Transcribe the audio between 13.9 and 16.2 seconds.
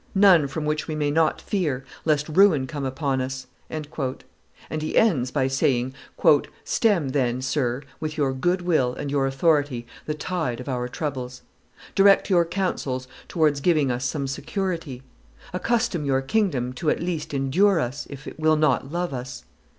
us some security. Accustom